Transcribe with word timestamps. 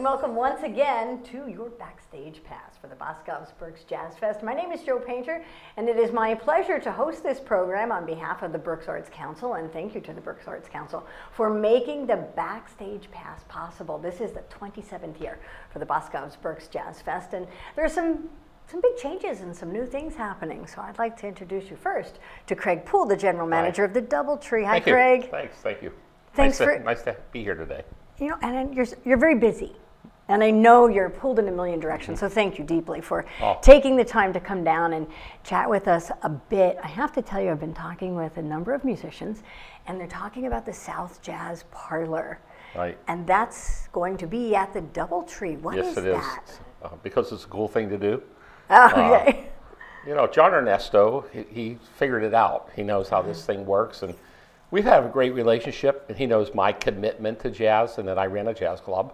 and 0.00 0.06
welcome 0.06 0.34
once 0.34 0.62
again 0.62 1.22
to 1.22 1.46
your 1.46 1.68
backstage 1.68 2.42
pass 2.42 2.72
for 2.80 2.86
the 2.86 2.94
Boscov's 2.94 3.52
Berks 3.58 3.84
Jazz 3.84 4.16
Fest. 4.16 4.42
My 4.42 4.54
name 4.54 4.72
is 4.72 4.80
Joe 4.82 4.98
Painter, 4.98 5.44
and 5.76 5.90
it 5.90 5.98
is 5.98 6.10
my 6.10 6.34
pleasure 6.34 6.78
to 6.78 6.90
host 6.90 7.22
this 7.22 7.38
program 7.38 7.92
on 7.92 8.06
behalf 8.06 8.42
of 8.42 8.52
the 8.52 8.58
Berks 8.58 8.88
Arts 8.88 9.10
Council, 9.12 9.56
and 9.56 9.70
thank 9.70 9.94
you 9.94 10.00
to 10.00 10.14
the 10.14 10.20
Berks 10.22 10.48
Arts 10.48 10.70
Council 10.70 11.06
for 11.32 11.50
making 11.50 12.06
the 12.06 12.16
backstage 12.34 13.10
pass 13.10 13.44
possible. 13.48 13.98
This 13.98 14.22
is 14.22 14.32
the 14.32 14.40
27th 14.44 15.20
year 15.20 15.38
for 15.70 15.80
the 15.80 15.84
Boscov's 15.84 16.34
Berks 16.36 16.68
Jazz 16.68 17.02
Fest, 17.02 17.34
and 17.34 17.46
there's 17.76 17.92
some 17.92 18.30
some 18.68 18.80
big 18.80 18.96
changes 18.96 19.42
and 19.42 19.54
some 19.54 19.70
new 19.70 19.84
things 19.84 20.14
happening. 20.14 20.66
So 20.66 20.80
I'd 20.80 20.98
like 20.98 21.14
to 21.18 21.26
introduce 21.26 21.68
you 21.68 21.76
first 21.76 22.20
to 22.46 22.54
Craig 22.54 22.86
Poole, 22.86 23.04
the 23.04 23.18
general 23.18 23.46
manager 23.46 23.84
of 23.84 23.92
the 23.92 24.00
DoubleTree. 24.00 24.64
Hi, 24.64 24.72
Thank 24.80 24.86
you. 24.86 24.92
Craig. 24.94 25.30
Thanks, 25.30 25.56
thank 25.58 25.82
you. 25.82 25.92
Thanks 26.32 26.58
nice 26.58 26.66
for- 26.66 26.78
to, 26.78 26.84
nice 26.84 27.02
to 27.02 27.16
be 27.32 27.42
here 27.42 27.54
today. 27.54 27.82
You 28.16 28.28
know, 28.28 28.38
and 28.42 28.74
you're 28.74 28.86
you're 29.04 29.16
very 29.18 29.34
busy, 29.34 29.74
and 30.30 30.44
I 30.44 30.50
know 30.52 30.86
you're 30.86 31.10
pulled 31.10 31.40
in 31.40 31.48
a 31.48 31.50
million 31.50 31.80
directions. 31.80 32.20
So 32.20 32.28
thank 32.28 32.56
you 32.56 32.64
deeply 32.64 33.00
for 33.00 33.26
Oh. 33.42 33.58
taking 33.60 33.96
the 33.96 34.04
time 34.04 34.32
to 34.32 34.40
come 34.40 34.62
down 34.62 34.92
and 34.92 35.08
chat 35.42 35.68
with 35.68 35.88
us 35.88 36.10
a 36.22 36.28
bit. 36.28 36.78
I 36.82 36.86
have 36.86 37.12
to 37.14 37.22
tell 37.22 37.40
you, 37.40 37.50
I've 37.50 37.58
been 37.60 37.74
talking 37.74 38.14
with 38.14 38.36
a 38.36 38.42
number 38.42 38.72
of 38.72 38.84
musicians, 38.84 39.42
and 39.86 39.98
they're 40.00 40.06
talking 40.06 40.46
about 40.46 40.64
the 40.64 40.72
South 40.72 41.20
Jazz 41.20 41.64
Parlor, 41.72 42.38
Right. 42.76 42.96
and 43.08 43.26
that's 43.26 43.88
going 43.88 44.16
to 44.18 44.28
be 44.28 44.54
at 44.54 44.72
the 44.72 44.82
DoubleTree. 44.82 45.60
What 45.60 45.74
yes, 45.76 45.88
is 45.88 45.98
it 45.98 46.06
is. 46.06 46.14
that? 46.16 46.60
Uh, 46.82 46.88
because 47.02 47.32
it's 47.32 47.44
a 47.44 47.48
cool 47.48 47.66
thing 47.66 47.88
to 47.90 47.98
do. 47.98 48.22
Oh, 48.70 48.86
okay. 48.86 49.48
You 50.06 50.14
know, 50.14 50.28
John 50.28 50.54
Ernesto, 50.54 51.24
he, 51.32 51.42
he 51.50 51.78
figured 51.96 52.22
it 52.22 52.34
out. 52.34 52.70
He 52.76 52.82
knows 52.84 53.08
how 53.08 53.20
this 53.20 53.44
thing 53.44 53.66
works, 53.66 54.02
and 54.04 54.14
we've 54.70 54.84
had 54.84 55.04
a 55.04 55.08
great 55.08 55.34
relationship. 55.34 56.04
And 56.08 56.16
he 56.16 56.24
knows 56.26 56.54
my 56.54 56.72
commitment 56.72 57.40
to 57.40 57.50
jazz, 57.50 57.98
and 57.98 58.06
that 58.06 58.16
I 58.18 58.26
ran 58.26 58.46
a 58.46 58.54
jazz 58.54 58.80
club. 58.80 59.12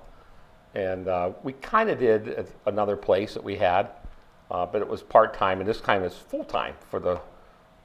And 0.77 1.09
uh, 1.09 1.33
we 1.43 1.55
kind 1.55 1.89
of 1.89 1.99
did 1.99 2.47
another 2.67 2.97
place 2.97 3.33
that 3.33 3.43
we 3.43 3.57
had, 3.57 3.89
uh, 4.51 4.67
but 4.67 4.83
it 4.83 4.89
was 4.89 5.03
part 5.03 5.33
time, 5.33 5.61
and 5.61 5.67
this 5.67 5.81
time 5.81 6.05
is 6.05 6.15
full 6.15 6.45
time 6.45 6.75
for 6.91 7.01
the 7.01 7.19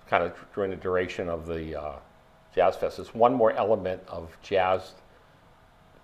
kind 0.09 0.25
of 0.25 0.33
during 0.53 0.71
the 0.71 0.75
duration 0.75 1.29
of 1.29 1.47
the 1.47 1.81
uh, 1.81 1.93
jazz 2.53 2.75
fest. 2.75 2.99
It's 2.99 3.15
one 3.15 3.33
more 3.33 3.53
element 3.53 4.01
of 4.09 4.37
jazz 4.41 4.95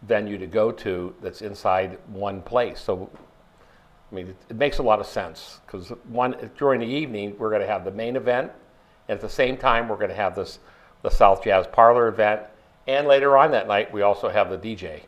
venue 0.03 0.37
to 0.37 0.47
go 0.47 0.71
to 0.71 1.13
that's 1.21 1.41
inside 1.41 1.97
one 2.07 2.41
place. 2.41 2.79
So 2.79 3.09
I 4.09 4.15
mean, 4.15 4.29
it, 4.29 4.37
it 4.47 4.55
makes 4.55 4.77
a 4.77 4.83
lot 4.83 5.01
of 5.01 5.07
sense 5.07 5.59
because 5.65 5.89
one 6.05 6.37
during 6.57 6.79
the 6.79 6.87
evening 6.87 7.35
we're 7.37 7.49
going 7.49 7.61
to 7.61 7.67
have 7.67 7.83
the 7.83 7.91
main 7.91 8.15
event, 8.15 8.49
and 9.09 9.17
at 9.17 9.21
the 9.21 9.27
same 9.27 9.57
time 9.57 9.89
we're 9.89 9.97
going 9.97 10.07
to 10.07 10.15
have 10.15 10.37
this 10.37 10.59
the 11.01 11.09
South 11.09 11.43
Jazz 11.43 11.67
Parlor 11.67 12.07
event, 12.07 12.43
and 12.87 13.07
later 13.07 13.37
on 13.37 13.51
that 13.51 13.67
night 13.67 13.91
we 13.91 14.03
also 14.03 14.29
have 14.29 14.49
the 14.49 14.57
DJ 14.57 15.01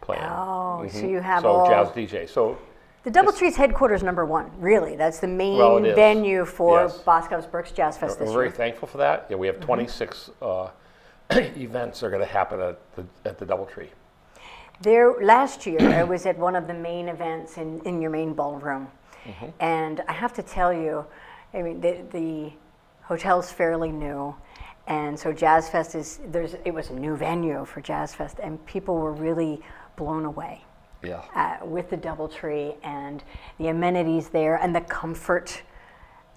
playing. 0.00 0.22
Oh, 0.22 0.65
so 0.88 1.06
you 1.06 1.20
have 1.20 1.42
so 1.42 1.48
all- 1.48 1.68
jazz 1.68 1.88
DJ. 1.88 2.28
So 2.28 2.58
The 3.04 3.10
DoubleTree's 3.10 3.56
headquarters 3.56 4.02
number 4.02 4.24
one. 4.24 4.50
Really, 4.58 4.96
that's 4.96 5.20
the 5.20 5.28
main 5.28 5.58
Well, 5.58 5.76
it 5.78 5.86
is. 5.86 5.94
venue 5.94 6.44
for 6.44 6.82
Yes. 6.82 6.98
Boscov's 6.98 7.46
Berks 7.46 7.70
Jazz 7.72 7.96
Fest 7.98 8.18
we're 8.18 8.26
this 8.26 8.34
very 8.34 8.46
year. 8.46 8.54
thankful 8.54 8.88
for 8.88 8.98
that. 8.98 9.26
Yeah, 9.28 9.36
we 9.36 9.46
Mm-hmm. 9.48 9.56
have 9.60 9.64
26 9.66 10.30
uh, 10.42 10.68
events 11.30 12.00
that 12.00 12.06
are 12.06 12.10
going 12.10 12.20
to 12.26 12.32
happen 12.32 12.60
at 12.60 12.78
the 12.96 13.04
at 13.24 13.38
the 13.38 13.46
DoubleTree. 13.46 13.88
There, 14.82 15.12
last 15.22 15.64
year, 15.66 15.80
I 15.80 16.04
was 16.04 16.26
at 16.26 16.36
one 16.38 16.54
of 16.54 16.66
the 16.66 16.74
main 16.74 17.08
events 17.08 17.56
in, 17.56 17.80
in 17.86 18.02
your 18.02 18.10
main 18.10 18.34
ballroom. 18.34 18.88
Mm-hmm. 19.24 19.46
And 19.60 20.02
I 20.06 20.12
have 20.12 20.34
to 20.34 20.42
tell 20.42 20.70
you, 20.72 21.04
I 21.54 21.62
mean, 21.62 21.80
the, 21.80 22.04
the 22.12 22.52
hotel's 23.02 23.50
fairly 23.50 23.90
new. 23.90 24.34
And 24.86 25.18
so 25.18 25.32
Jazz 25.32 25.68
Fest 25.70 25.94
is, 25.94 26.20
there's, 26.26 26.54
it 26.66 26.72
was 26.74 26.90
a 26.90 26.92
new 26.92 27.16
venue 27.16 27.64
for 27.64 27.80
Jazz 27.80 28.14
Fest, 28.14 28.38
and 28.42 28.64
people 28.66 28.96
were 28.98 29.12
really 29.12 29.60
blown 29.96 30.24
away 30.26 30.62
Yeah. 31.02 31.22
uh, 31.34 31.64
with 31.64 31.90
the 31.90 31.96
Doubletree 31.96 32.76
and 32.82 33.22
the 33.58 33.68
amenities 33.68 34.28
there 34.28 34.56
and 34.56 34.74
the 34.74 34.80
comfort 34.80 35.62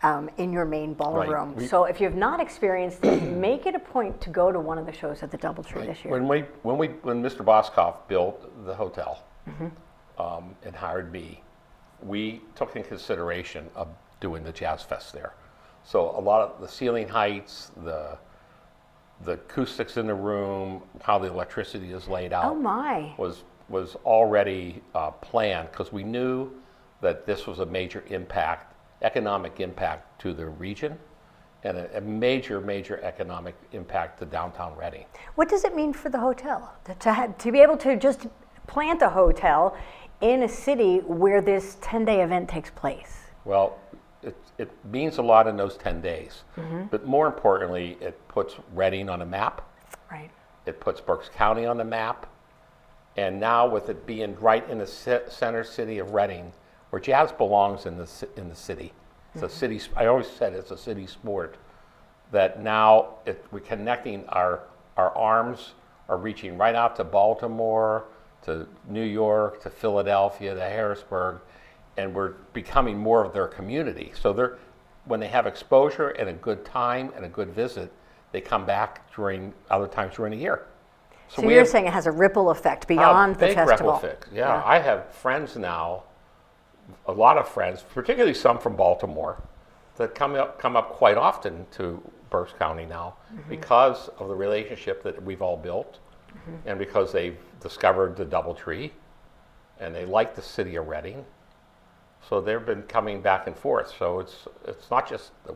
um, 0.03 0.30
in 0.38 0.53
your 0.53 0.66
main 0.66 0.94
ballroom. 0.94 1.56
We- 1.56 1.68
so 1.68 1.84
if 1.86 2.00
you 2.00 2.08
have 2.08 2.16
not 2.16 2.40
experienced 2.40 3.03
it, 3.03 3.22
make 3.50 3.66
it 3.66 3.75
a 3.75 3.80
point 3.80 4.19
to 4.22 4.30
go 4.30 4.52
to 4.52 4.59
one 4.59 4.78
of 4.78 4.86
the 4.86 4.94
shows 4.94 5.24
at 5.24 5.31
the 5.31 5.38
Doubletree 5.38 5.86
this 5.86 6.03
year. 6.06 6.14
When 6.14 6.28
we 6.28 6.42
when 6.64 6.78
we 6.78 6.88
when 7.03 7.22
Mr. 7.22 7.44
Boscov 7.44 7.96
built 8.08 8.66
the 8.66 8.75
hotel 8.75 9.24
Mm-hmm. 9.50 10.22
um, 10.22 10.56
and 10.64 10.75
hired 10.75 11.12
me, 11.12 11.42
we 12.03 12.42
took 12.56 12.75
in 12.75 12.84
consideration 12.84 13.68
of 13.75 13.88
doing 14.19 14.44
the 14.44 14.52
jazz 14.52 14.84
fest 14.84 15.12
there. 15.14 15.34
So 15.84 16.14
a 16.16 16.22
lot 16.22 16.42
of 16.42 16.62
the 16.62 16.68
ceiling 16.68 17.08
heights, 17.08 17.72
the 17.84 18.18
the 19.25 19.31
acoustics 19.34 19.98
in 19.98 20.08
the 20.08 20.14
room, 20.14 20.84
how 21.02 21.18
the 21.18 21.28
electricity 21.28 21.92
is 21.92 22.08
laid 22.08 22.31
out 22.31 22.46
oh 22.46 22.56
my. 22.56 23.14
was 23.18 23.44
was 23.69 23.96
already 24.06 24.81
uh, 24.96 25.12
planned 25.12 25.69
because 25.72 25.91
we 25.91 26.03
knew 26.03 26.52
that 27.02 27.25
this 27.25 27.47
was 27.47 27.59
a 27.59 27.66
major 27.66 28.03
impact, 28.07 28.75
economic 29.02 29.59
impact 29.59 30.19
to 30.22 30.34
the 30.34 30.46
region, 30.46 30.97
and 31.63 31.78
a, 31.78 31.97
a 31.97 32.02
major 32.02 32.62
major 32.62 33.02
economic 33.03 33.56
impact 33.74 34.19
to 34.19 34.25
downtown 34.25 34.75
Reading. 34.78 35.06
What 35.35 35.50
does 35.50 35.63
it 35.63 35.75
mean 35.75 35.94
for 35.94 36.09
the 36.09 36.19
hotel 36.19 36.74
to, 36.85 36.96
to, 36.96 37.13
have, 37.13 37.38
to 37.38 37.52
be 37.52 37.59
able 37.59 37.78
to 37.78 37.96
just 37.96 38.28
plant 38.68 39.02
a 39.02 39.09
hotel 39.09 39.78
in 40.22 40.44
a 40.44 40.50
city 40.50 41.00
where 41.00 41.41
this 41.41 41.78
10 41.81 42.06
day 42.06 42.22
event 42.22 42.50
takes 42.50 42.69
place? 42.69 43.18
Well, 43.46 43.78
it, 44.22 44.36
it 44.57 44.72
means 44.86 45.18
a 45.18 45.22
lot 45.22 45.47
in 45.47 45.56
those 45.56 45.78
10 45.78 46.01
days. 46.01 46.44
But 46.91 47.06
more 47.06 47.28
importantly, 47.28 47.97
it 48.01 48.28
puts 48.28 48.56
Reading 48.74 49.09
on 49.09 49.22
a 49.22 49.25
map. 49.25 49.62
Right. 50.12 50.30
It 50.66 50.80
puts 50.80 51.01
Berks 51.01 51.30
County 51.30 51.66
on 51.66 51.78
the 51.78 51.86
map. 51.86 52.28
And 53.18 53.40
now, 53.40 53.68
with 53.68 53.90
it 53.90 54.06
being 54.06 54.36
right 54.40 54.68
in 54.70 54.78
the 54.78 54.88
center 54.88 55.64
city 55.64 56.00
of 56.00 56.14
Reading, 56.14 56.53
where 56.90 57.02
jazz 57.02 57.31
belongs 57.31 57.86
in 57.86 57.97
the, 57.97 58.28
in 58.38 58.50
the 58.50 58.56
city, 58.56 58.94
it's 59.34 59.44
a 59.44 59.47
mm-hmm. 59.47 59.56
city, 59.56 59.81
I 59.96 60.06
always 60.06 60.28
said 60.28 60.53
it's 60.53 60.72
a 60.72 60.78
city 60.78 61.06
sport, 61.06 61.58
that 62.31 62.62
now 62.62 63.16
it, 63.25 63.44
we're 63.52 63.59
connecting 63.59 64.25
our, 64.30 64.62
our 64.98 65.16
arms 65.16 65.74
are 66.08 66.18
reaching 66.18 66.58
right 66.58 66.75
out 66.75 66.96
to 66.96 67.03
Baltimore, 67.03 68.06
to 68.44 68.68
New 68.88 69.03
York, 69.03 69.62
to 69.64 69.69
Philadelphia, 69.69 70.56
to 70.56 70.62
Harrisburg, 70.62 71.42
and 71.98 72.14
we're 72.14 72.34
becoming 72.53 72.98
more 72.98 73.24
of 73.24 73.34
their 73.34 73.48
community. 73.48 74.12
So 74.19 74.34
they're, 74.34 74.58
when 75.06 75.19
they 75.19 75.28
have 75.28 75.46
exposure 75.46 76.09
and 76.09 76.30
a 76.30 76.34
good 76.34 76.64
time 76.66 77.12
and 77.16 77.25
a 77.25 77.30
good 77.30 77.50
visit, 77.50 77.92
they 78.31 78.42
come 78.42 78.66
back 78.66 79.12
during 79.14 79.53
other 79.69 79.88
times 79.88 80.16
during 80.16 80.31
the 80.31 80.38
year. 80.38 80.66
So, 81.29 81.44
we 81.44 81.53
you're 81.53 81.59
have- 81.62 81.69
saying 81.69 81.85
it 81.85 81.94
has 81.94 82.07
a 82.07 82.12
ripple 82.12 82.50
effect 82.50 82.88
beyond 82.88 83.35
the 83.35 83.53
festival. 83.53 83.95
effect. 83.95 84.28
Yeah, 84.34 84.62
I 84.66 84.79
have 84.79 85.09
friends 85.13 85.56
now, 85.56 86.03
a 87.06 87.12
lot 87.13 87.38
of 87.38 87.47
friends, 87.47 87.84
particularly 87.94 88.34
some 88.34 88.57
from 88.57 88.75
Baltimore, 88.75 89.41
that 89.97 90.16
come 90.16 90.35
up 90.35 90.59
come 90.59 90.75
up 90.75 90.89
quite 90.91 91.18
often 91.18 91.68
to 91.72 92.01
Berks 92.29 92.53
County 92.57 92.85
now 92.85 93.16
Mm-hmm. 93.34 93.50
because 93.50 94.09
of 94.18 94.28
the 94.28 94.35
relationship 94.35 95.03
that 95.03 95.22
we've 95.23 95.41
all 95.41 95.57
built, 95.57 96.00
Mm-hmm. 96.29 96.68
and 96.69 96.79
because 96.79 97.12
they've 97.12 97.38
discovered 97.62 98.16
the 98.16 98.25
DoubleTree, 98.25 98.91
and 99.79 99.94
they 99.95 100.06
like 100.06 100.35
the 100.35 100.41
city 100.41 100.75
of 100.78 100.88
Reading. 100.88 101.25
So 102.28 102.39
they've 102.41 102.63
been 102.66 102.84
coming 102.84 103.22
back 103.22 103.47
and 103.47 103.56
forth. 103.56 103.94
So 103.97 104.19
it's 104.19 104.47
it's 104.66 104.89
not 104.89 105.07
just 105.07 105.31
the 105.45 105.56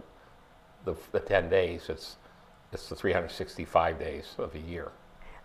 the, 0.86 0.96
the 1.12 1.20
ten 1.20 1.50
days. 1.50 1.90
It's 1.90 2.18
it's 2.72 2.90
the 2.90 2.96
365 2.96 4.00
days 4.00 4.36
of 4.40 4.54
a 4.56 4.60
year. 4.60 4.92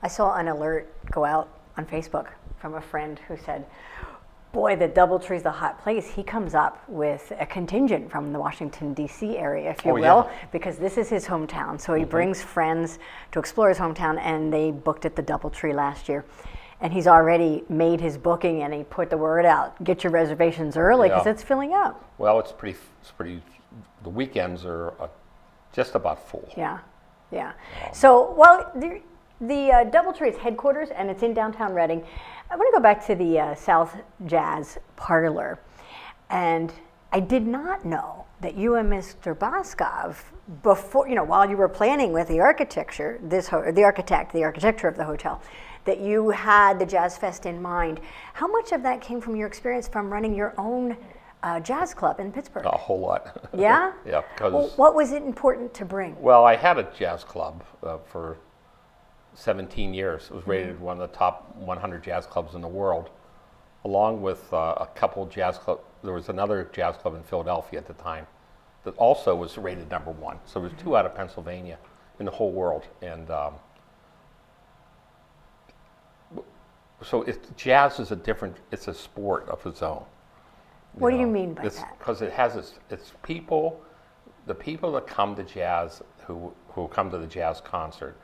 I 0.03 0.09
saw 0.09 0.37
an 0.37 0.49
alert 0.49 0.89
go 1.11 1.25
out 1.25 1.49
on 1.77 1.87
Facebook 1.87 2.29
from 2.59 2.75
a 2.75 2.81
friend 2.81 3.19
who 3.29 3.37
said, 3.37 3.67
Boy, 4.53 4.77
the 4.77 4.89
Doubletree's 4.89 5.45
a 5.45 5.50
hot 5.50 5.83
place. 5.83 6.09
He 6.09 6.23
comes 6.23 6.55
up 6.55 6.83
with 6.89 7.33
a 7.39 7.45
contingent 7.45 8.11
from 8.11 8.33
the 8.33 8.39
Washington, 8.39 8.95
D.C. 8.95 9.37
area, 9.37 9.71
if 9.71 9.85
you 9.85 9.91
Oh, 9.91 9.95
will, 9.95 10.03
yeah. 10.03 10.11
Mm-hmm. 10.23 10.47
because 10.53 10.79
this 10.79 10.97
is 10.97 11.11
his 11.11 11.27
hometown. 11.27 11.79
So 11.79 11.93
he 11.95 12.05
brings 12.05 12.41
friends 12.43 12.99
to 13.33 13.39
explore 13.39 13.69
his 13.69 13.77
hometown, 13.79 14.19
and 14.19 14.50
they 14.53 14.71
booked 14.71 15.05
at 15.05 15.17
the 15.17 15.23
Doubletree 15.23 15.75
last 15.75 16.09
year. 16.09 16.25
And 16.81 16.93
he's 16.93 17.06
already 17.06 17.65
made 17.69 18.01
his 18.01 18.17
booking 18.17 18.62
and 18.62 18.73
he 18.73 18.85
put 18.85 19.11
the 19.11 19.17
word 19.17 19.44
out 19.44 19.83
get 19.83 20.05
your 20.05 20.12
reservations 20.12 20.77
early 20.77 21.09
because 21.09 21.27
Yeah. 21.27 21.33
it's 21.33 21.43
filling 21.43 21.73
up. 21.75 22.05
Well, 22.19 22.39
it's 22.39 22.53
pretty. 22.53 22.79
It's 23.03 23.11
pretty. 23.11 23.43
The 24.05 24.11
weekends 24.11 24.65
are 24.65 24.93
uh, 25.01 25.09
just 25.73 25.97
about 25.97 26.27
full. 26.29 26.49
Yeah, 26.56 26.79
yeah. 27.33 27.53
So, 27.93 28.33
well, 28.39 28.71
the, 28.77 29.01
the 29.40 29.70
uh, 29.70 29.85
Doubletree's 29.85 30.37
headquarters, 30.37 30.90
and 30.90 31.11
it's 31.11 31.23
in 31.23 31.32
downtown 31.32 31.75
Reading. 31.75 32.05
I 32.50 32.56
want 32.56 32.73
to 32.73 32.79
go 32.79 32.82
back 32.82 33.05
to 33.06 33.14
the 33.14 33.38
uh, 33.38 33.55
South 33.55 33.96
Jazz 34.26 34.79
Parlor, 34.96 35.58
and 36.31 36.73
I 37.12 37.20
did 37.20 37.46
not 37.46 37.85
know 37.85 38.25
that 38.40 38.56
you 38.56 38.76
and 38.76 38.90
Mr. 38.90 39.37
Boscov, 39.37 40.17
before 40.62 41.08
you 41.08 41.14
know, 41.14 41.25
while 41.25 41.49
you 41.49 41.56
were 41.56 41.69
planning 41.69 42.12
with 42.12 42.29
the 42.29 42.40
architecture, 42.40 43.19
this 43.23 43.49
ho- 43.49 43.70
the 43.70 43.85
architect, 43.85 44.32
the 44.32 44.44
architecture 44.44 44.88
of 44.88 44.96
the 44.96 45.05
hotel, 45.05 45.41
that 45.84 46.00
you 46.00 46.31
had 46.31 46.79
the 46.79 46.87
Jazz 46.87 47.17
Fest 47.17 47.46
in 47.46 47.61
mind. 47.62 48.00
How 48.34 48.46
much 48.46 48.73
of 48.73 48.82
that 48.82 49.00
came 49.00 49.20
from 49.20 49.37
your 49.37 49.46
experience 49.46 49.88
from 49.88 50.12
running 50.12 50.34
your 50.34 50.55
own 50.58 50.96
uh, 51.43 51.61
jazz 51.61 51.94
club 51.94 52.20
in 52.20 52.32
Pittsburgh? 52.32 52.67
A 52.67 52.70
whole 52.70 53.00
lot. 53.00 53.49
Yeah. 53.56 53.93
yeah, 54.06 54.23
because 54.34 54.52
Well, 54.52 54.73
what 54.76 54.94
was 54.94 55.12
it 55.12 55.23
important 55.23 55.73
to 55.75 55.84
bring? 55.84 56.20
Well, 56.20 56.44
I 56.44 56.56
had 56.56 56.79
a 56.79 56.93
jazz 56.96 57.25
club 57.25 57.64
uh, 57.82 57.99
for 57.99 58.37
17 59.38 59.94
years. 59.94 60.25
It 60.25 60.35
was 60.35 60.46
rated 60.46 60.81
one 60.81 61.00
of 61.00 61.11
the 61.11 61.17
top 61.17 61.55
100 61.56 62.02
jazz 62.02 62.26
clubs 62.26 62.55
in 62.55 62.61
the 62.61 62.69
world. 62.69 63.11
along 63.85 64.20
with 64.20 64.52
uh, 64.52 64.75
a 64.81 64.87
couple 64.94 65.25
jazz 65.26 65.56
club. 65.56 65.81
There 66.02 66.12
was 66.12 66.29
another 66.29 66.69
jazz 66.73 66.96
club 66.96 67.14
in 67.14 67.23
Philadelphia 67.23 67.79
at 67.79 67.87
the 67.87 67.94
time 67.94 68.26
that 68.85 68.96
also 68.96 69.35
was 69.37 69.56
rated 69.56 69.88
number 69.90 70.11
one. 70.11 70.38
So 70.44 70.61
there 70.61 70.69
was 70.69 70.82
two 70.82 70.96
out 70.96 71.06
of 71.06 71.14
Pennsylvania 71.14 71.79
in 72.19 72.26
the 72.26 72.32
whole 72.32 72.50
world, 72.50 72.87
and 73.00 73.31
um, 73.31 73.55
so 77.02 77.23
it, 77.23 77.56
jazz 77.56 78.00
is 78.00 78.11
a 78.11 78.17
different. 78.17 78.56
It's 78.73 78.88
a 78.88 78.94
sport 78.94 79.49
of 79.49 79.64
its 79.64 79.82
own. 79.82 80.05
What 80.94 81.11
do 81.11 81.19
you 81.19 81.26
mean 81.29 81.55
by 81.55 81.62
it's, 81.62 81.76
that? 81.76 81.99
Because 81.99 82.23
it 82.23 82.32
has 82.32 82.56
its, 82.56 82.81
it's 82.91 83.12
people, 83.23 83.81
the 84.46 84.55
people 84.55 84.91
that 84.93 85.06
come 85.06 85.37
to 85.37 85.44
jazz, 85.44 86.02
who, 86.26 86.52
who 86.70 86.88
come 86.88 87.11
to 87.11 87.19
the 87.19 87.26
jazz 87.26 87.61
concert, 87.61 88.17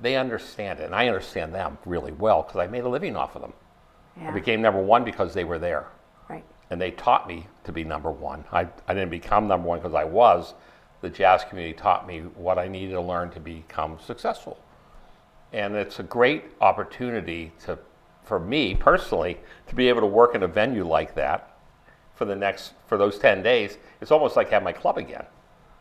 they 0.00 0.16
understand 0.16 0.80
it. 0.80 0.84
And 0.84 0.94
I 0.94 1.08
understand 1.08 1.54
them 1.54 1.78
really 1.84 2.12
well 2.12 2.42
because 2.42 2.60
I 2.60 2.66
made 2.66 2.84
a 2.84 2.88
living 2.88 3.16
off 3.16 3.34
of 3.34 3.42
them. 3.42 3.52
Yeah. 4.16 4.30
I 4.30 4.32
became 4.32 4.62
number 4.62 4.82
one 4.82 5.04
because 5.04 5.34
they 5.34 5.44
were 5.44 5.58
there. 5.58 5.86
Right. 6.28 6.44
And 6.70 6.80
they 6.80 6.90
taught 6.90 7.28
me 7.28 7.46
to 7.64 7.72
be 7.72 7.84
number 7.84 8.10
one. 8.10 8.44
I, 8.52 8.68
I 8.88 8.94
didn't 8.94 9.10
become 9.10 9.48
number 9.48 9.68
one 9.68 9.78
because 9.78 9.94
I 9.94 10.04
was. 10.04 10.54
The 11.02 11.10
jazz 11.10 11.44
community 11.44 11.76
taught 11.76 12.06
me 12.06 12.20
what 12.20 12.58
I 12.58 12.68
needed 12.68 12.92
to 12.92 13.00
learn 13.00 13.30
to 13.30 13.40
become 13.40 13.98
successful. 14.04 14.58
And 15.52 15.74
it's 15.74 15.98
a 15.98 16.02
great 16.02 16.44
opportunity 16.60 17.52
to, 17.64 17.78
for 18.24 18.40
me 18.40 18.74
personally, 18.74 19.38
to 19.68 19.74
be 19.74 19.88
able 19.88 20.00
to 20.00 20.06
work 20.06 20.34
in 20.34 20.42
a 20.42 20.48
venue 20.48 20.86
like 20.86 21.14
that 21.14 21.56
for 22.16 22.24
the 22.24 22.34
next 22.34 22.72
for 22.86 22.96
those 22.98 23.18
10 23.18 23.42
days 23.42 23.78
it's 24.00 24.10
almost 24.10 24.34
like 24.34 24.50
having 24.50 24.64
my 24.64 24.72
club 24.72 24.98
again 24.98 25.24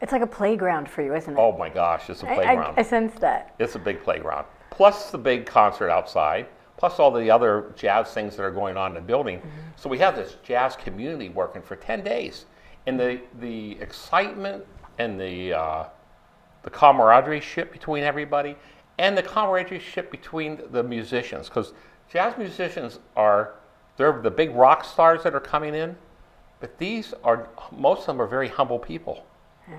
It's 0.06 0.12
like 0.12 0.22
a 0.22 0.28
playground 0.28 0.88
for 0.88 1.02
you, 1.02 1.16
isn't 1.16 1.34
it? 1.34 1.40
oh 1.40 1.58
my 1.58 1.68
gosh 1.68 2.12
it's 2.12 2.22
a 2.22 2.28
playground 2.28 2.76
I, 2.78 2.84
sense 2.84 3.20
that. 3.22 3.56
it's 3.58 3.74
a 3.74 3.80
big 3.80 4.04
playground 4.04 4.46
plus 4.70 5.10
the 5.10 5.18
big 5.18 5.48
concert 5.48 5.90
outside 5.90 6.46
plus 6.78 7.00
all 7.00 7.10
the 7.10 7.32
other 7.32 7.74
jazz 7.76 8.14
things 8.14 8.36
that 8.36 8.44
are 8.44 8.52
going 8.52 8.78
on 8.78 8.92
in 8.92 8.94
the 8.94 9.02
building 9.02 9.42
so 9.76 9.90
we 9.90 9.98
have 9.98 10.16
this 10.16 10.38
jazz 10.44 10.76
community 10.76 11.30
working 11.30 11.64
for 11.64 11.76
10 11.76 12.04
days 12.04 12.46
and 12.86 13.00
the 13.00 13.20
the 13.40 13.80
excitement 13.82 14.64
and 15.00 15.20
the 15.20 15.52
uh, 15.52 15.86
the 16.62 16.70
camaraderie 16.70 17.42
ship 17.42 17.72
between 17.72 18.04
everybody 18.04 18.56
and 19.00 19.18
the 19.18 19.24
camaraderie 19.24 19.80
ship 19.80 20.12
between 20.12 20.62
the 20.70 20.84
musicians 20.84 21.50
because 21.50 21.74
jazz 22.14 22.38
musicians 22.38 23.00
are 23.16 23.56
they're 23.98 24.22
the 24.22 24.30
big 24.30 24.52
rock 24.52 24.86
stars 24.86 25.24
that 25.24 25.34
are 25.34 25.40
coming 25.40 25.74
in 25.74 25.96
but 26.60 26.78
these 26.78 27.12
are 27.24 27.50
most 27.72 28.02
of 28.02 28.06
them 28.06 28.22
are 28.22 28.28
very 28.28 28.50
humble 28.50 28.78
people 28.78 29.26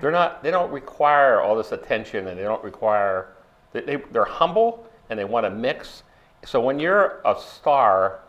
they're 0.01 0.11
not 0.11 0.43
they 0.43 0.51
don't 0.51 0.71
require 0.71 1.41
all 1.41 1.55
this 1.55 1.71
attention 1.71 2.27
and 2.27 2.37
they 2.37 2.43
don't 2.43 2.63
require 2.63 3.29
they, 3.71 3.81
they, 3.81 3.95
they're 4.11 4.25
humble 4.25 4.87
and 5.09 5.17
they 5.17 5.25
want 5.25 5.45
to 5.45 5.49
mix. 5.49 6.03
So 6.45 6.59
when 6.59 6.79
you're 6.79 7.21
a 7.25 7.35
star 7.39 8.19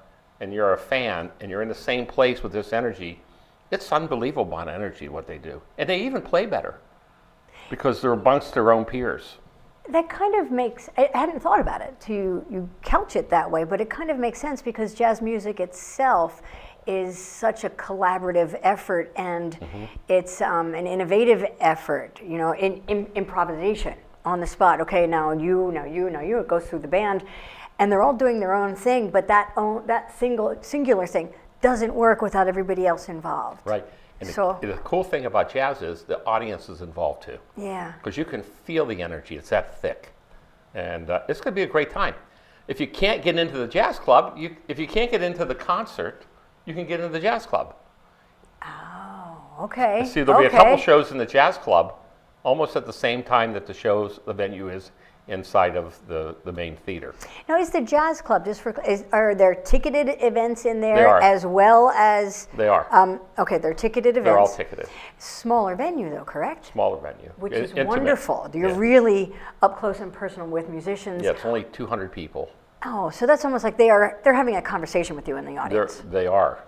and 0.40 0.52
you're 0.52 0.72
a 0.72 0.78
fan 0.78 1.30
and 1.40 1.50
you're 1.50 1.62
in 1.62 1.68
the 1.68 1.74
same 1.74 2.06
place 2.06 2.42
with 2.42 2.52
this 2.52 2.72
energy 2.72 3.20
it's 3.70 3.92
unbelievable 3.92 4.58
of 4.58 4.68
energy 4.68 5.08
what 5.08 5.26
they 5.26 5.38
do. 5.38 5.60
And 5.76 5.88
they 5.88 6.00
even 6.00 6.22
play 6.22 6.46
better 6.46 6.78
because 7.70 8.00
they're 8.00 8.12
amongst 8.12 8.54
their 8.54 8.72
own 8.72 8.84
peers. 8.84 9.36
That 9.90 10.08
kind 10.08 10.34
of 10.34 10.50
makes, 10.50 10.90
I 10.98 11.10
hadn't 11.14 11.40
thought 11.40 11.60
about 11.60 11.80
it 11.80 11.98
to 12.02 12.44
you 12.50 12.68
couch 12.82 13.16
it 13.16 13.30
that 13.30 13.50
way, 13.50 13.64
but 13.64 13.80
it 13.80 13.88
kind 13.88 14.10
of 14.10 14.18
makes 14.18 14.38
sense 14.38 14.60
because 14.60 14.92
jazz 14.94 15.22
music 15.22 15.60
itself 15.60 16.42
is 16.88 17.18
such 17.18 17.64
a 17.64 17.70
collaborative 17.70 18.58
effort 18.62 19.12
and 19.16 19.58
Mm-hmm. 19.60 19.84
it's 20.08 20.40
um, 20.40 20.74
an 20.74 20.86
innovative 20.86 21.44
effort, 21.60 22.20
you 22.22 22.38
know, 22.38 22.52
in, 22.54 22.82
in 22.88 23.06
improvisation 23.14 23.94
on 24.24 24.40
the 24.40 24.46
spot. 24.46 24.80
Okay, 24.80 25.06
now 25.06 25.32
you, 25.32 25.70
now 25.72 25.84
you, 25.84 26.08
now 26.10 26.20
you, 26.22 26.38
it 26.38 26.48
goes 26.48 26.64
through 26.66 26.78
the 26.80 26.88
band 26.88 27.24
and 27.78 27.92
they're 27.92 28.02
all 28.02 28.14
doing 28.14 28.40
their 28.40 28.54
own 28.54 28.74
thing, 28.74 29.10
but 29.10 29.28
that, 29.28 29.52
own, 29.56 29.86
that 29.86 30.16
single, 30.18 30.56
singular 30.62 31.06
thing 31.06 31.28
doesn't 31.60 31.92
work 31.94 32.22
without 32.22 32.48
everybody 32.48 32.86
else 32.86 33.08
involved. 33.08 33.60
right 33.66 33.84
and 34.20 34.28
So- 34.28 34.58
the, 34.60 34.68
the 34.68 34.72
cool 34.78 35.04
thing 35.04 35.26
about 35.26 35.52
jazz 35.52 35.82
is 35.82 36.02
the 36.04 36.24
audience 36.24 36.68
is 36.70 36.80
involved 36.80 37.22
too 37.24 37.38
Yeah. 37.56 37.92
because 37.98 38.16
you 38.16 38.24
can 38.24 38.42
feel 38.42 38.86
the 38.86 39.02
energy. 39.02 39.36
It's 39.36 39.50
that 39.50 39.80
thick, 39.80 40.12
and 40.74 41.10
uh, 41.10 41.22
it's 41.28 41.40
going 41.40 41.52
to 41.52 41.56
be 41.56 41.62
a 41.62 41.66
great 41.76 41.90
time. 41.90 42.14
If 42.66 42.80
you 42.80 42.86
can't 42.86 43.22
get 43.22 43.38
into 43.38 43.56
the 43.58 43.66
jazz 43.68 43.98
club, 43.98 44.36
you, 44.36 44.56
if 44.68 44.78
you 44.78 44.86
can't 44.86 45.10
get 45.10 45.22
into 45.22 45.44
the 45.44 45.54
concert, 45.54 46.24
you 46.68 46.74
can 46.74 46.86
get 46.86 47.00
into 47.00 47.10
the 47.10 47.18
jazz 47.18 47.46
club. 47.46 47.74
Oh, 48.62 49.38
okay. 49.62 50.04
See, 50.04 50.22
there'll 50.22 50.40
be 50.42 50.46
a 50.46 50.50
couple 50.50 50.76
shows 50.76 51.10
in 51.10 51.18
the 51.18 51.24
jazz 51.26 51.56
club, 51.56 51.94
almost 52.42 52.76
at 52.76 52.84
the 52.84 52.92
same 52.92 53.22
time 53.22 53.54
that 53.54 53.66
the 53.66 53.72
shows, 53.72 54.20
the 54.26 54.34
venue 54.34 54.68
is 54.68 54.90
inside 55.28 55.76
of 55.76 55.98
the, 56.08 56.36
the 56.44 56.52
main 56.52 56.76
theater. 56.76 57.14
Now, 57.48 57.58
is 57.58 57.70
the 57.70 57.80
jazz 57.80 58.20
club 58.20 58.44
just 58.44 58.60
for? 58.60 58.78
Is, 58.86 59.04
are 59.12 59.34
there 59.34 59.54
ticketed 59.54 60.16
events 60.20 60.64
in 60.66 60.80
there 60.80 61.18
as 61.22 61.46
well 61.46 61.88
as? 61.90 62.48
They 62.56 62.68
are. 62.68 62.86
Um, 62.90 63.20
okay, 63.38 63.56
they're 63.58 63.74
ticketed 63.74 64.16
events. 64.18 64.24
They're 64.26 64.38
all 64.38 64.54
ticketed. 64.54 64.88
Smaller 65.18 65.74
venue, 65.74 66.10
though, 66.10 66.24
correct? 66.24 66.66
Smaller 66.72 66.98
venue, 67.00 67.30
Which 67.38 67.52
In- 67.54 67.64
is 67.64 67.70
intimate. 67.70 67.88
wonderful. 67.88 68.50
You're 68.52 68.70
Yeah. 68.70 68.76
really 68.78 69.32
up 69.62 69.78
close 69.78 70.00
and 70.00 70.12
personal 70.12 70.48
with 70.48 70.68
musicians. 70.68 71.22
Yeah, 71.22 71.30
it's 71.30 71.44
only 71.46 71.64
200 71.64 72.12
people. 72.12 72.50
Oh, 72.84 73.10
so 73.10 73.26
that's 73.26 73.44
almost 73.44 73.64
like 73.64 73.76
they 73.76 73.90
are. 73.90 74.20
They're 74.22 74.34
having 74.34 74.56
a 74.56 74.62
conversation 74.62 75.16
with 75.16 75.26
you 75.26 75.36
in 75.36 75.44
the 75.44 75.52
They're, 75.52 75.60
audience. 75.60 76.02
they 76.10 76.26
are. 76.26 76.62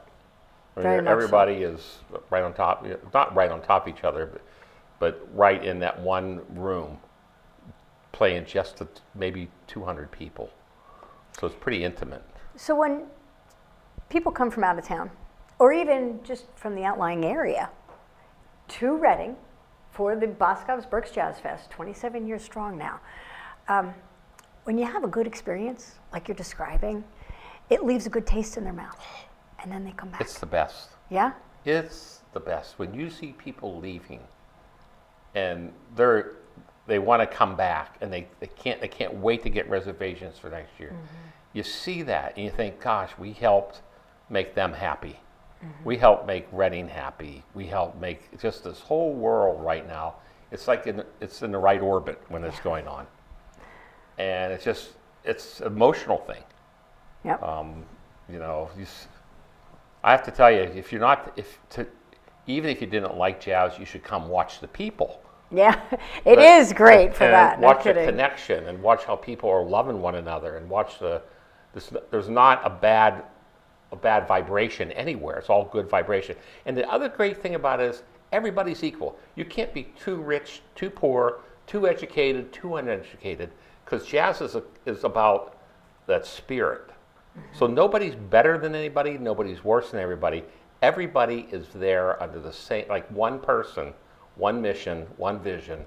I 0.76 0.80
mean, 0.80 0.82
Very 0.84 1.02
much 1.02 1.10
so. 1.10 1.12
everybody 1.12 1.54
is 1.62 1.98
right 2.30 2.42
on 2.42 2.52
top, 2.52 2.86
not 3.14 3.34
right 3.34 3.50
on 3.50 3.60
top 3.62 3.86
of 3.86 3.94
each 3.96 4.04
other, 4.04 4.26
but, 4.26 4.42
but 4.98 5.28
right 5.34 5.64
in 5.64 5.78
that 5.80 6.00
one 6.00 6.40
room, 6.50 6.98
playing 8.12 8.44
just 8.44 8.82
maybe 9.14 9.48
200 9.66 10.10
people. 10.10 10.50
So 11.38 11.46
it's 11.46 11.56
pretty 11.56 11.84
intimate. 11.84 12.24
So 12.56 12.74
when 12.74 13.04
people 14.08 14.32
come 14.32 14.50
from 14.50 14.64
out 14.64 14.78
of 14.78 14.84
town, 14.84 15.10
or 15.58 15.72
even 15.72 16.20
just 16.24 16.46
from 16.56 16.74
the 16.74 16.84
outlying 16.84 17.24
area, 17.24 17.70
to 18.68 18.96
Reading 18.96 19.36
for 19.90 20.16
the 20.16 20.26
Boscov's 20.26 20.86
Berks 20.86 21.10
Jazz 21.10 21.38
Fest, 21.38 21.70
27 21.70 22.26
years 22.26 22.42
strong 22.42 22.78
now. 22.78 23.00
Um, 23.68 23.94
when 24.64 24.78
you 24.78 24.84
have 24.84 25.04
a 25.04 25.08
good 25.08 25.26
experience, 25.26 25.96
like 26.12 26.28
you're 26.28 26.36
describing, 26.36 27.04
it 27.68 27.84
leaves 27.84 28.06
a 28.06 28.10
good 28.10 28.26
taste 28.26 28.56
in 28.56 28.64
their 28.64 28.72
mouth, 28.72 29.00
and 29.62 29.70
then 29.70 29.84
they 29.84 29.92
come 29.92 30.10
back. 30.10 30.20
It's 30.20 30.38
the 30.38 30.46
best. 30.46 30.90
yeah. 31.08 31.32
It's 31.64 32.22
the 32.32 32.40
best 32.40 32.78
when 32.78 32.94
you 32.94 33.10
see 33.10 33.32
people 33.32 33.78
leaving, 33.78 34.20
and 35.34 35.72
they're 35.94 36.32
they 36.86 36.98
want 36.98 37.22
to 37.22 37.26
come 37.26 37.54
back, 37.54 37.96
and 38.00 38.12
they, 38.12 38.26
they 38.40 38.46
can't 38.48 38.80
they 38.80 38.88
can't 38.88 39.14
wait 39.14 39.42
to 39.42 39.50
get 39.50 39.68
reservations 39.68 40.38
for 40.38 40.50
next 40.50 40.78
year. 40.80 40.90
Mm-hmm. 40.90 41.28
You 41.52 41.62
see 41.62 42.02
that, 42.02 42.34
and 42.36 42.44
you 42.44 42.50
think, 42.50 42.80
gosh, 42.80 43.10
we 43.18 43.32
helped 43.32 43.82
make 44.30 44.54
them 44.54 44.72
happy. 44.72 45.20
Mm-hmm. 45.62 45.84
We 45.84 45.98
helped 45.98 46.26
make 46.26 46.46
Reading 46.52 46.88
happy. 46.88 47.44
We 47.54 47.66
helped 47.66 48.00
make 48.00 48.40
just 48.40 48.64
this 48.64 48.80
whole 48.80 49.12
world 49.12 49.62
right 49.62 49.86
now. 49.86 50.14
It's 50.50 50.66
like 50.66 50.86
in, 50.86 51.04
it's 51.20 51.42
in 51.42 51.52
the 51.52 51.58
right 51.58 51.80
orbit 51.80 52.20
when 52.28 52.42
it's 52.44 52.58
going 52.60 52.88
on, 52.88 53.06
and 54.20 54.52
it's 54.52 54.64
just 54.64 54.90
it's 55.24 55.60
an 55.60 55.66
emotional 55.68 56.18
thing 56.18 56.42
Yep. 57.24 57.42
um, 57.42 57.84
you 58.32 58.38
know, 58.38 58.70
you, 58.78 58.86
I 60.02 60.10
have 60.12 60.22
to 60.22 60.30
tell 60.30 60.50
you, 60.50 60.60
if 60.62 60.90
you're 60.92 61.00
not, 61.00 61.32
if 61.36 61.58
to, 61.70 61.86
even 62.46 62.70
if 62.70 62.80
you 62.80 62.86
didn't 62.86 63.16
like 63.16 63.40
jazz, 63.40 63.78
you 63.78 63.84
should 63.84 64.02
come 64.04 64.28
watch 64.28 64.60
the 64.60 64.68
people. 64.68 65.20
yeah. 65.50 65.78
It 66.24 66.38
is 66.38 66.68
But- 66.68 66.76
great 66.76 67.14
for 67.14 67.24
and 67.24 67.34
that. 67.34 67.60
No 67.60 67.66
Watch 67.66 67.84
the 67.84 67.92
connection 67.92 68.68
and 68.68 68.80
watch 68.82 69.04
how 69.04 69.16
people 69.16 69.50
are 69.50 69.62
loving 69.64 70.00
one 70.00 70.14
another, 70.14 70.56
and 70.56 70.70
watch 70.70 70.98
the. 70.98 71.20
This, 71.74 71.90
there's 72.10 72.28
not 72.30 72.56
a 72.64 72.70
bad, 72.70 73.22
a 73.92 73.96
bad 73.96 74.26
vibration 74.26 74.90
anywhere. 74.92 75.36
It's 75.38 75.50
all 75.50 75.64
good 75.66 75.88
vibration. 75.90 76.36
And 76.66 76.76
the 76.76 76.88
other 76.90 77.08
great 77.08 77.36
thing 77.42 77.54
about 77.54 77.80
it 77.80 77.90
is 77.90 78.02
everybody's 78.32 78.82
equal. 78.82 79.18
You 79.36 79.44
can't 79.44 79.72
be 79.74 79.84
too 80.04 80.16
rich, 80.16 80.62
too 80.74 80.88
poor, 80.90 81.40
too 81.66 81.86
educated, 81.86 82.50
too 82.52 82.76
uneducated, 82.76 83.50
because 83.90 84.06
jazz 84.06 84.40
is 84.40 84.54
a, 84.54 84.62
is 84.86 85.04
about 85.04 85.58
that 86.06 86.24
spirit. 86.24 86.90
So 87.52 87.66
nobody's 87.66 88.14
better 88.14 88.58
than 88.58 88.74
anybody, 88.74 89.18
nobody's 89.18 89.64
worse 89.64 89.90
than 89.90 90.00
everybody. 90.00 90.44
Everybody 90.82 91.48
is 91.50 91.66
there 91.74 92.20
under 92.22 92.40
the 92.40 92.52
same, 92.52 92.88
like 92.88 93.08
one 93.10 93.40
person, 93.40 93.92
one 94.36 94.62
mission, 94.62 95.06
one 95.16 95.40
vision, 95.40 95.86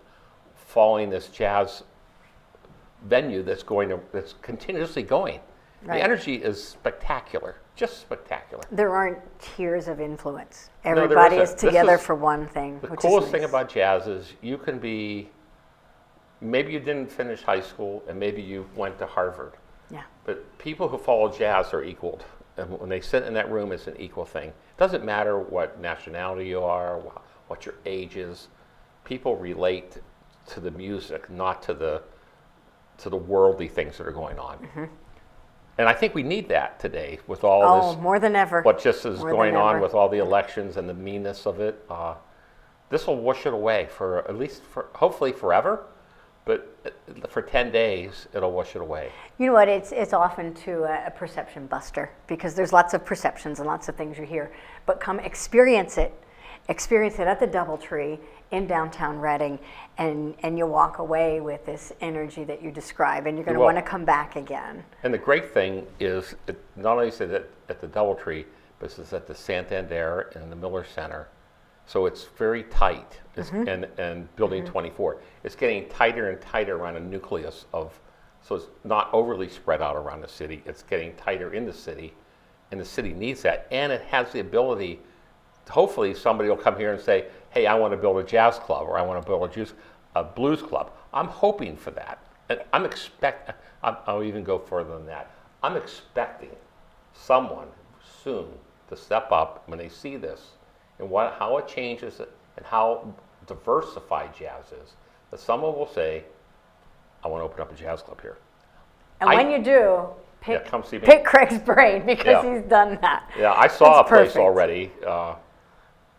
following 0.56 1.10
this 1.10 1.28
jazz 1.28 1.84
venue 3.06 3.44
that's 3.44 3.64
going 3.64 3.90
to, 3.90 4.00
that's 4.12 4.34
continuously 4.42 5.04
going. 5.04 5.40
Right. 5.84 5.98
The 5.98 6.04
energy 6.04 6.36
is 6.36 6.64
spectacular, 6.64 7.58
just 7.76 8.00
spectacular. 8.00 8.64
There 8.72 8.96
aren't 8.96 9.20
tiers 9.40 9.88
of 9.88 10.00
influence. 10.00 10.70
Everybody 10.86 11.38
is 11.38 11.54
isn't. 11.54 11.70
Together 11.70 11.96
is- 11.96 12.02
for 12.02 12.16
one 12.16 12.48
thing. 12.48 12.80
The 12.82 12.88
coolest 12.90 13.28
is 13.28 13.32
thing 13.32 13.44
about 13.44 13.70
jazz 13.70 14.08
is 14.08 14.34
you 14.42 14.58
can 14.58 14.80
be, 14.80 15.30
maybe 16.44 16.74
you 16.74 16.80
didn't 16.80 17.12
finish 17.12 17.42
high 17.42 17.62
school 17.62 18.04
and 18.08 18.20
maybe 18.20 18.42
you 18.42 18.68
went 18.76 18.98
to 19.00 19.06
Harvard. 19.06 19.54
yeah. 19.90 20.04
But 20.26 20.58
people 20.58 20.88
who 20.88 20.98
follow 20.98 21.30
jazz 21.32 21.74
are 21.74 21.84
equaled. 21.84 22.26
And 22.58 22.70
when 22.80 22.90
they 22.90 23.02
sit 23.02 23.24
in 23.24 23.34
that 23.34 23.50
room, 23.52 23.72
it's 23.72 23.88
an 23.88 23.98
equal 24.00 24.26
thing. 24.26 24.50
It 24.50 24.78
doesn't 24.78 25.04
matter 25.04 25.40
what 25.40 25.80
nationality 25.82 26.48
you 26.48 26.62
are, 26.64 27.00
what 27.48 27.66
your 27.66 27.76
age 27.86 28.16
is. 28.16 28.48
People 29.06 29.36
relate 29.36 29.98
to 30.48 30.60
the 30.60 30.70
music, 30.72 31.30
not 31.30 31.64
to 31.64 31.74
the 31.74 32.02
to 33.00 33.10
the 33.10 33.18
worldly 33.18 33.68
things 33.68 33.98
that 33.98 34.06
are 34.08 34.12
going 34.12 34.38
on. 34.38 34.90
and 35.80 35.90
I 35.90 35.94
think 35.94 36.14
we 36.14 36.22
need 36.22 36.48
that 36.50 36.80
today 36.80 37.18
with 37.26 37.44
all 37.44 37.64
Oh, 37.64 37.94
this 37.94 38.02
more 38.02 38.20
than 38.20 38.36
ever. 38.36 38.62
what 38.62 38.80
just 38.80 39.04
is 39.06 39.20
More 39.20 39.32
going 39.32 39.56
on 39.56 39.82
with 39.82 39.96
all 39.96 40.08
the 40.08 40.20
elections 40.20 40.78
and 40.78 40.88
the 40.88 40.94
meanness 40.94 41.48
of 41.48 41.60
it. 41.60 41.84
Uh, 41.90 42.14
this 42.90 43.08
will 43.08 43.18
wash 43.18 43.48
it 43.48 43.54
away 43.54 43.88
for 43.90 44.20
at 44.30 44.38
least 44.38 44.62
for 44.64 44.90
hopefully 44.94 45.32
forever, 45.32 45.88
for 47.30 47.42
10 47.42 47.72
days 47.72 48.28
it'll 48.34 48.52
wash 48.52 48.76
it 48.76 48.82
away. 48.82 49.12
You 49.38 49.48
know 49.48 49.54
what? 49.54 49.68
It's 49.68 49.92
it's 49.92 50.14
often 50.14 50.54
to 50.56 50.84
a, 50.84 51.08
a 51.08 51.12
perception 51.12 51.68
buster 51.68 52.12
because 52.28 52.56
there's 52.56 52.74
lots 52.74 52.94
of 52.94 53.06
perceptions 53.06 53.60
and 53.60 53.68
lots 53.68 53.90
of 53.90 53.96
things 53.96 54.18
you 54.18 54.26
hear. 54.26 54.52
But 54.86 55.00
come 55.00 55.20
experience 55.20 55.98
it, 55.98 56.14
experience 56.70 57.20
it 57.20 57.28
at 57.28 57.40
the 57.40 57.48
DoubleTree 57.48 58.20
in 58.52 58.68
downtown 58.68 59.20
Reading, 59.20 59.60
and 59.98 60.36
and 60.44 60.58
you'll 60.58 60.70
walk 60.70 61.00
away 61.00 61.42
with 61.42 61.66
this 61.66 61.92
energy 62.02 62.44
that 62.44 62.62
you 62.62 62.72
describe, 62.72 63.26
and 63.26 63.38
you're 63.38 63.46
going 63.46 63.58
to 63.58 63.64
want 63.64 63.78
to 63.78 63.82
come 63.82 64.06
back 64.06 64.36
again. 64.36 64.84
And 65.04 65.14
the 65.14 65.18
great 65.18 65.54
thing 65.54 65.88
is, 66.00 66.36
it, 66.48 66.62
not 66.76 66.94
only 66.94 67.08
is 67.08 67.22
it 67.22 67.32
at, 67.32 67.50
at 67.70 67.82
the 67.82 67.88
DoubleTree, 67.88 68.46
but 68.80 68.98
it's 68.98 69.14
at 69.14 69.28
the 69.28 69.36
Santander 69.36 70.32
and 70.36 70.52
the 70.52 70.56
Miller 70.56 70.86
Center. 70.86 71.28
So 71.86 72.06
it's 72.06 72.26
very 72.38 72.64
tight, 72.64 73.20
it's, 73.36 73.50
mm-hmm. 73.50 73.68
and, 73.68 73.88
and 73.98 74.36
Building 74.36 74.64
mm-hmm. 74.64 74.72
24. 74.72 75.18
It's 75.44 75.56
getting 75.56 75.88
tighter 75.90 76.30
and 76.30 76.40
tighter 76.42 76.76
around 76.76 76.96
a 76.96 77.00
nucleus 77.00 77.66
of, 77.74 78.00
so 78.42 78.56
it's 78.56 78.68
not 78.84 79.10
overly 79.14 79.50
spread 79.50 79.82
out 79.82 79.96
around 79.96 80.22
the 80.22 80.28
city. 80.28 80.64
It's 80.66 80.84
getting 80.84 81.16
tighter 81.16 81.54
in 81.54 81.66
the 81.66 81.74
city, 81.74 82.14
and 82.72 82.80
the 82.80 82.86
city 82.86 83.14
needs 83.14 83.42
that. 83.44 83.68
And 83.72 83.92
it 83.92 84.02
has 84.04 84.32
the 84.32 84.40
ability, 84.40 85.00
hopefully, 85.70 86.14
somebody 86.14 86.50
will 86.50 86.58
come 86.58 86.78
here 86.78 86.94
and 86.94 87.02
say, 87.02 87.28
hey, 87.50 87.68
I 87.68 87.76
want 87.76 87.94
to 87.94 87.98
build 87.98 88.18
a 88.18 88.24
jazz 88.24 88.60
club 88.60 88.88
or 88.88 88.98
I 88.98 89.02
want 89.02 89.22
to 89.22 89.28
build 89.28 89.50
a, 89.50 89.54
juice, 89.54 89.74
a 90.16 90.24
blues 90.24 90.62
club. 90.62 90.92
I'm 91.14 91.28
hoping 91.28 91.78
for 91.78 91.92
that. 91.92 92.20
And 92.50 92.62
I'm 92.74 92.86
expect. 92.86 93.50
I'm- 93.84 93.98
I'll 94.08 94.24
even 94.24 94.44
go 94.44 94.58
further 94.58 94.96
than 94.96 95.06
that. 95.08 95.30
I'm 95.62 95.78
expecting 95.78 96.56
someone 97.14 97.68
soon 98.24 98.48
to 98.90 98.98
step 98.98 99.32
up 99.32 99.64
when 99.68 99.78
they 99.78 99.90
see 99.90 100.18
this 100.18 100.52
and 101.00 101.10
what, 101.10 101.36
how 101.40 101.58
it 101.58 101.68
changes 101.68 102.20
it 102.20 102.32
and 102.58 102.66
how 102.66 103.14
diversified 103.48 104.36
jazz 104.36 104.66
is. 104.84 104.94
That 105.32 105.40
someone 105.40 105.74
will 105.76 105.88
say, 105.88 106.24
I 107.24 107.28
want 107.28 107.42
to 107.42 107.46
open 107.46 107.62
up 107.62 107.72
a 107.72 107.76
jazz 107.76 108.02
club 108.02 108.22
here. 108.22 108.38
And 109.22 109.30
I- 109.30 109.36
when 109.36 109.50
you 109.52 109.64
do, 109.64 110.06
pick 110.42 110.62
Yeah, 110.64 110.70
come 110.70 110.84
see 110.84 110.98
me. 110.98 111.04
pick 111.06 111.24
Craig's 111.26 111.58
brain 111.58 112.06
because 112.06 112.44
Yeah. 112.44 112.54
he's 112.56 112.64
done 112.64 112.98
that. 113.02 113.30
Yeah, 113.38 113.54
I 113.54 113.68
saw 113.68 113.98
That's 114.04 114.10
a 114.12 114.14
place 114.16 114.36
already, 114.36 114.92
uh, 115.06 115.36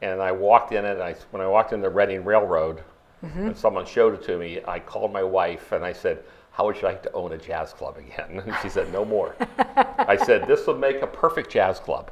and 0.03 0.21
I 0.21 0.33
walked 0.33 0.73
in 0.73 0.85
it. 0.85 0.93
And 0.95 1.03
I, 1.03 1.15
when 1.31 1.41
I 1.43 1.47
walked 1.47 1.73
in 1.73 1.81
the 1.81 1.91
Reading 1.91 2.25
Railroad, 2.25 2.83
Mm-hmm. 3.25 3.47
and 3.47 3.57
someone 3.57 3.87
showed 3.87 4.13
it 4.13 4.23
to 4.25 4.37
me, 4.37 4.61
I 4.69 4.79
called 4.79 5.11
my 5.11 5.23
wife 5.23 5.73
and 5.73 5.83
I 5.83 5.95
said, 5.95 6.23
"How 6.51 6.67
would 6.67 6.77
you 6.77 6.83
like 6.83 7.03
to 7.05 7.13
own 7.13 7.33
a 7.33 7.39
jazz 7.39 7.73
club 7.73 7.97
again?" 7.97 8.43
And 8.47 8.55
she 8.61 8.69
said, 8.69 8.93
"No 8.93 9.03
more." 9.03 9.35
I 9.97 10.15
said, 10.15 10.47
"This 10.47 10.67
would 10.67 10.79
make 10.79 11.01
a 11.01 11.07
perfect 11.07 11.51
jazz 11.51 11.79
club." 11.79 12.11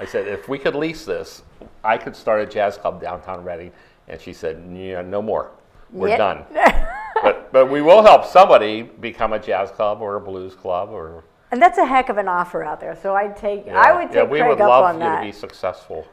I 0.00 0.06
said, 0.06 0.26
"If 0.26 0.48
we 0.48 0.58
could 0.58 0.74
lease 0.74 1.04
this, 1.04 1.42
I 1.84 1.98
could 1.98 2.16
start 2.16 2.40
a 2.40 2.46
jazz 2.46 2.78
club 2.78 3.00
downtown 3.02 3.44
Reading." 3.44 3.70
And 4.08 4.18
she 4.20 4.32
said, 4.32 4.64
"Yeah, 4.72 5.02
no 5.02 5.20
more. 5.20 5.50
We're 5.92 6.08
Yeah. 6.08 6.16
done." 6.16 6.44
but 7.22 7.52
but 7.52 7.66
we 7.70 7.82
will 7.82 8.02
help 8.02 8.24
somebody 8.24 8.82
become 8.82 9.34
a 9.34 9.38
jazz 9.38 9.70
club 9.70 10.00
or 10.00 10.16
a 10.16 10.20
blues 10.20 10.54
club 10.54 10.88
or 10.90 11.24
And 11.52 11.60
that's 11.60 11.76
a 11.78 11.84
heck 11.84 12.08
of 12.08 12.16
an 12.16 12.28
offer 12.28 12.64
out 12.64 12.80
there. 12.80 12.96
So 12.96 13.14
I'd 13.14 13.36
take 13.36 13.68
I 13.68 13.92
would 13.92 14.08
take 14.08 14.16
yeah, 14.16 14.22
we 14.24 14.38
Craig 14.38 14.48
would 14.50 14.60
up 14.62 14.68
love 14.70 14.84
on 14.84 14.94
you 14.94 15.00
that. 15.00 15.20
to 15.20 15.26
be 15.26 15.32
successful, 15.32 16.06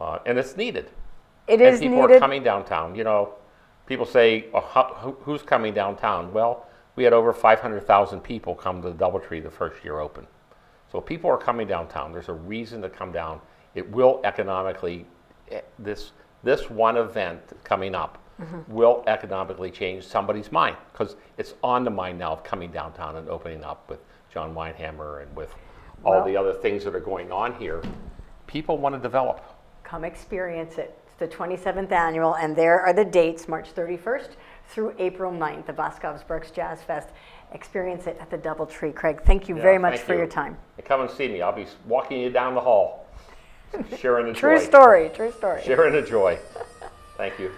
uh, 0.00 0.18
and 0.26 0.36
it's 0.38 0.56
needed. 0.56 0.90
it 1.46 1.60
and 1.60 1.74
is 1.74 1.80
people 1.80 2.00
needed. 2.02 2.16
are 2.16 2.18
coming 2.18 2.42
downtown. 2.42 2.96
You 2.96 3.04
know, 3.04 3.34
people 3.86 4.06
say, 4.06 4.46
well, 4.52 4.62
who, 5.02 5.12
"Who's 5.22 5.42
coming 5.42 5.72
downtown?" 5.72 6.32
Well, 6.32 6.66
we 6.96 7.04
had 7.04 7.12
over 7.12 7.32
500,000 7.32 8.20
people 8.22 8.54
come 8.54 8.82
to 8.82 8.90
the 8.90 8.94
DoubleTree 9.04 9.42
the 9.42 9.50
first 9.50 9.84
year 9.84 10.00
open. 10.00 10.26
So 10.94 11.00
people 11.00 11.28
are 11.28 11.36
coming 11.36 11.66
downtown. 11.66 12.12
There's 12.12 12.28
a 12.28 12.32
reason 12.34 12.80
to 12.82 12.88
come 12.88 13.10
down. 13.10 13.40
It 13.74 13.90
will 13.90 14.20
economically 14.22 15.06
eh, 15.50 15.62
this 15.76 16.12
this 16.44 16.70
one 16.70 16.96
event 16.96 17.40
coming 17.64 17.94
up 17.96 18.20
Mm-hmm. 18.40 18.72
will 18.74 19.04
economically 19.06 19.70
change 19.70 20.04
somebody's 20.04 20.50
mind 20.50 20.76
because 20.90 21.14
it's 21.38 21.54
on 21.62 21.84
the 21.84 21.90
mind 21.90 22.18
now 22.18 22.32
of 22.32 22.42
coming 22.42 22.68
downtown 22.72 23.14
and 23.14 23.28
opening 23.28 23.62
up 23.62 23.88
with 23.88 24.00
John 24.28 24.52
Weinhammer 24.56 25.22
and 25.22 25.36
with 25.36 25.54
all 26.02 26.14
Well- 26.14 26.24
the 26.24 26.36
other 26.36 26.52
things 26.52 26.82
that 26.82 26.96
are 26.96 27.00
going 27.00 27.30
on 27.30 27.54
here. 27.54 27.80
People 28.48 28.76
want 28.76 28.96
to 28.96 29.00
develop. 29.00 29.40
Come 29.84 30.04
experience 30.04 30.78
it. 30.78 30.98
It's 31.06 31.14
the 31.14 31.28
27th 31.28 31.92
annual, 31.92 32.34
and 32.34 32.56
there 32.56 32.80
are 32.80 32.92
the 32.92 33.04
dates 33.04 33.46
March 33.46 33.72
31st 33.72 34.30
through 34.68 34.94
April 34.98 35.32
9th, 35.32 35.66
the 35.66 35.72
Boscov's 35.72 36.22
Berks 36.24 36.50
Jazz 36.50 36.82
Fest. 36.82 37.08
Experience 37.52 38.06
it 38.06 38.16
at 38.20 38.30
the 38.30 38.38
Doubletree. 38.38 38.94
Craig, 38.94 39.22
thank 39.24 39.48
you 39.48 39.56
Yeah, 39.56 39.62
very 39.62 39.78
much 39.78 40.00
for 40.00 40.12
you. 40.12 40.18
your 40.18 40.26
time. 40.26 40.56
And 40.76 40.84
come 40.86 41.00
and 41.02 41.10
see 41.10 41.28
me. 41.28 41.40
I'll 41.42 41.52
be 41.54 41.66
walking 41.86 42.20
you 42.20 42.30
down 42.30 42.54
the 42.54 42.60
hall, 42.60 43.06
sharing 43.98 44.26
the 44.26 44.32
True 44.38 44.58
joy. 44.58 44.64
story, 44.64 45.10
true 45.14 45.30
story. 45.32 45.62
Sharing 45.64 45.92
the 45.92 46.02
joy. 46.02 46.38
Thank 47.16 47.38
you. 47.38 47.50